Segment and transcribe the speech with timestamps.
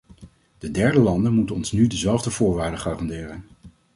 [0.57, 3.45] De derde landen moeten ons nu dezelfde voorwaarden garanderen.